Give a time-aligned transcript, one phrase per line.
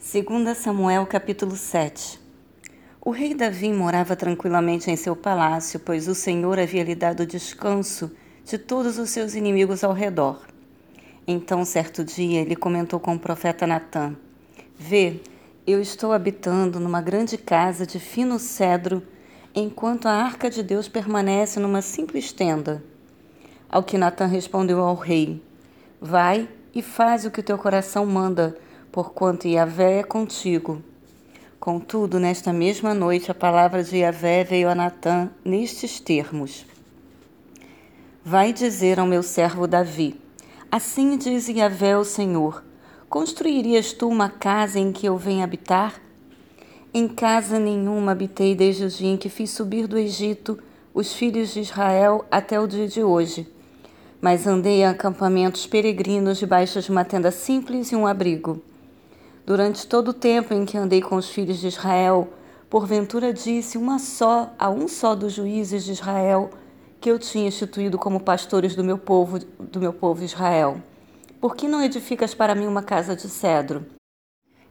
[0.00, 2.20] 2 Samuel capítulo 7
[3.00, 8.08] O rei Davi morava tranquilamente em seu palácio, pois o Senhor havia lhe dado descanso
[8.44, 10.40] de todos os seus inimigos ao redor.
[11.26, 14.14] Então, certo dia, ele comentou com o profeta Natã:
[14.78, 15.20] Vê,
[15.66, 19.02] eu estou habitando numa grande casa de fino cedro,
[19.52, 22.84] enquanto a arca de Deus permanece numa simples tenda.
[23.68, 25.42] Ao que Natã respondeu ao rei:
[26.00, 28.56] Vai e faz o que teu coração manda
[28.92, 30.82] porquanto Yahvé é contigo.
[31.58, 36.64] Contudo, nesta mesma noite, a palavra de Yahvé veio a Natã nestes termos:
[38.24, 40.14] Vai dizer ao meu servo Davi:
[40.70, 42.62] Assim diz Yahvé o Senhor:
[43.08, 46.00] Construirias tu uma casa em que eu venha habitar?
[46.92, 50.58] Em casa nenhuma habitei desde o dia em que fiz subir do Egito
[50.94, 53.46] os filhos de Israel até o dia de hoje.
[54.20, 58.62] Mas andei em acampamentos peregrinos debaixo de uma tenda simples e um abrigo.
[59.48, 62.28] Durante todo o tempo em que andei com os filhos de Israel,
[62.68, 66.50] porventura disse uma só a um só dos juízes de Israel
[67.00, 70.82] que eu tinha instituído como pastores do meu povo, do meu povo Israel.
[71.40, 73.86] Por que não edificas para mim uma casa de cedro?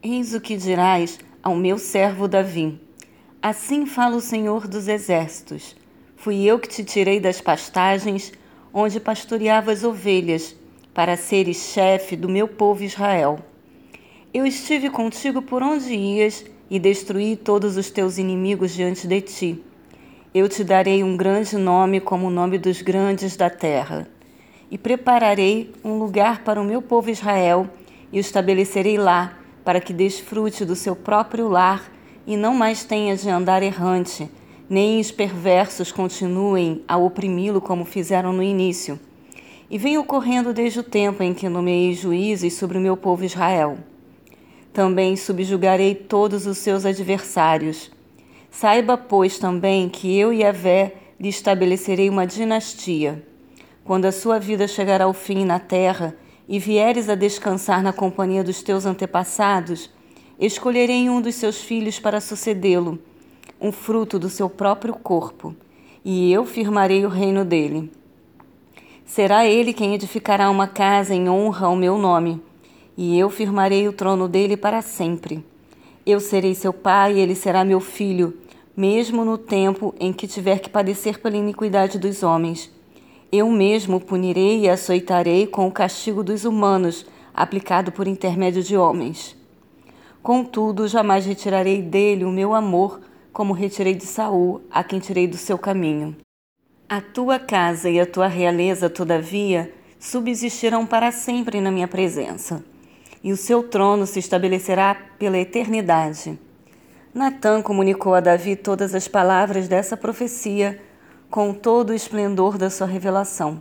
[0.00, 2.80] Eis o que dirás ao meu servo Davi.
[3.42, 5.74] Assim fala o Senhor dos exércitos.
[6.14, 8.32] Fui eu que te tirei das pastagens
[8.72, 10.54] onde pastoreavas ovelhas,
[10.94, 13.40] para seres chefe do meu povo Israel.
[14.32, 19.64] Eu estive contigo por onde ias e destruí todos os teus inimigos diante de ti.
[20.32, 24.06] Eu te darei um grande nome como o nome dos grandes da terra.
[24.70, 27.68] E prepararei um lugar para o meu povo Israel
[28.12, 31.90] e o estabelecerei lá, para que desfrute do seu próprio lar
[32.24, 34.30] e não mais tenha de andar errante,
[34.68, 38.96] nem os perversos continuem a oprimi-lo como fizeram no início.
[39.68, 43.89] E vem ocorrendo desde o tempo em que nomeei juízes sobre o meu povo Israel.
[44.80, 47.90] Também subjugarei todos os seus adversários.
[48.50, 53.22] Saiba, pois, também que eu e a Vé lhe estabelecerei uma dinastia.
[53.84, 56.16] Quando a sua vida chegar ao fim na terra
[56.48, 59.90] e vieres a descansar na companhia dos teus antepassados,
[60.38, 62.98] escolherei um dos seus filhos para sucedê-lo,
[63.60, 65.54] um fruto do seu próprio corpo,
[66.02, 67.92] e eu firmarei o reino dele.
[69.04, 72.42] Será ele quem edificará uma casa em honra ao meu nome
[72.96, 75.44] e eu firmarei o trono dele para sempre.
[76.04, 78.36] Eu serei seu pai e ele será meu filho,
[78.76, 82.70] mesmo no tempo em que tiver que padecer pela iniquidade dos homens.
[83.30, 89.36] Eu mesmo punirei e açoitarei com o castigo dos humanos, aplicado por intermédio de homens.
[90.22, 93.00] Contudo, jamais retirarei dele o meu amor,
[93.32, 96.16] como retirei de Saul, a quem tirei do seu caminho.
[96.88, 102.64] A tua casa e a tua realeza, todavia, subsistirão para sempre na minha presença
[103.22, 106.38] e o seu trono se estabelecerá pela eternidade.
[107.12, 110.80] Natã comunicou a Davi todas as palavras dessa profecia
[111.28, 113.60] com todo o esplendor da sua revelação.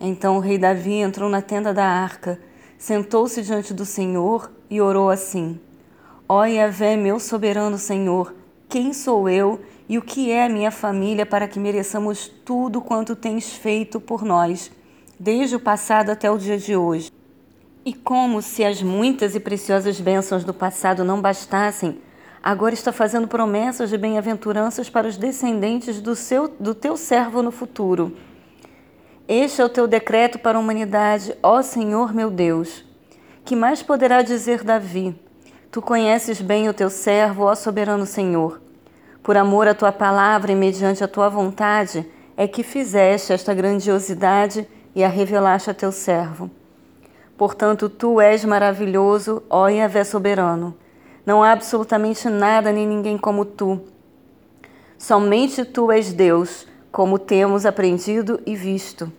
[0.00, 2.40] Então o rei Davi entrou na tenda da arca,
[2.78, 5.60] sentou-se diante do Senhor e orou assim:
[6.28, 8.34] Ó Yahvé, meu soberano Senhor,
[8.68, 13.16] quem sou eu e o que é a minha família para que mereçamos tudo quanto
[13.16, 14.70] tens feito por nós,
[15.18, 17.10] desde o passado até o dia de hoje?
[17.82, 21.98] E como se as muitas e preciosas bênçãos do passado não bastassem,
[22.42, 27.50] agora está fazendo promessas de bem-aventuranças para os descendentes do, seu, do teu servo no
[27.50, 28.14] futuro.
[29.26, 32.84] Este é o teu decreto para a humanidade, ó Senhor meu Deus.
[33.46, 35.18] Que mais poderá dizer Davi?
[35.70, 38.60] Tu conheces bem o teu servo, ó soberano Senhor.
[39.22, 42.04] Por amor à tua palavra e mediante a tua vontade,
[42.36, 46.50] é que fizeste esta grandiosidade e a revelaste a teu servo.
[47.40, 50.76] Portanto, tu és maravilhoso, ó Yahvé soberano.
[51.24, 53.80] Não há absolutamente nada nem ninguém como tu.
[54.98, 59.10] Somente tu és Deus, como temos aprendido e visto.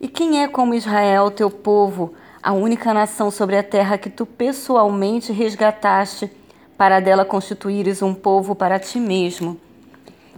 [0.00, 4.24] E quem é como Israel, teu povo, a única nação sobre a terra que tu
[4.24, 6.30] pessoalmente resgataste,
[6.76, 9.58] para dela constituíres um povo para ti mesmo?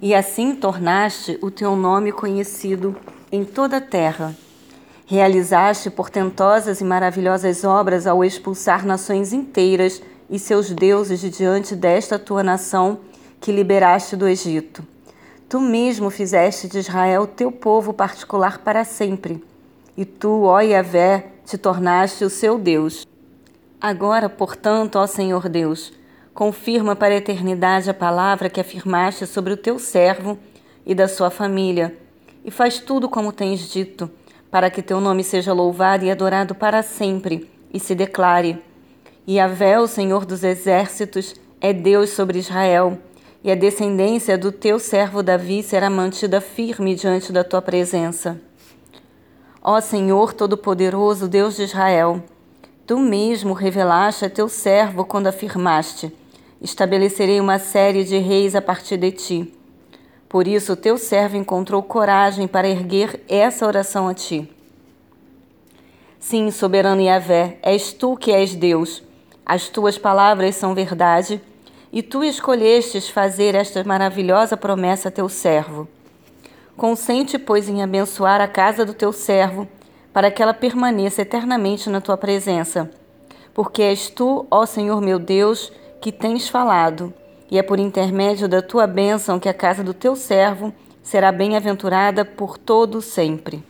[0.00, 2.96] E assim tornaste o teu nome conhecido
[3.30, 4.34] em toda a terra.
[5.10, 12.16] Realizaste portentosas e maravilhosas obras ao expulsar nações inteiras e seus deuses de diante desta
[12.16, 13.00] tua nação
[13.40, 14.86] que liberaste do Egito.
[15.48, 19.42] Tu mesmo fizeste de Israel teu povo particular para sempre,
[19.96, 23.04] e tu, ó Yahvé, te tornaste o seu Deus.
[23.80, 25.92] Agora, portanto, ó Senhor Deus,
[26.32, 30.38] confirma para a eternidade a palavra que afirmaste sobre o teu servo
[30.86, 31.98] e da sua família,
[32.44, 34.08] e faz tudo como tens dito
[34.50, 38.62] para que teu nome seja louvado e adorado para sempre, e se declare:
[39.26, 42.98] E Yahvé, o Senhor dos exércitos, é Deus sobre Israel,
[43.44, 48.40] e a descendência do teu servo Davi será mantida firme diante da tua presença.
[49.62, 52.22] Ó Senhor Todo-Poderoso, Deus de Israel,
[52.86, 56.12] tu mesmo revelaste a teu servo quando afirmaste:
[56.60, 59.59] Estabelecerei uma série de reis a partir de ti.
[60.30, 64.48] Por isso, teu servo encontrou coragem para erguer essa oração a ti.
[66.20, 69.02] Sim, soberano Yahvé, és tu que és Deus.
[69.44, 71.42] As tuas palavras são verdade,
[71.92, 75.88] e tu escolhestes fazer esta maravilhosa promessa a teu servo.
[76.76, 79.66] Consente, pois, em abençoar a casa do teu servo,
[80.12, 82.88] para que ela permaneça eternamente na tua presença.
[83.52, 87.12] Porque és tu, ó Senhor meu Deus, que tens falado,
[87.50, 92.24] e é por intermédio da tua bênção que a casa do teu servo será bem-aventurada
[92.24, 93.69] por todo sempre.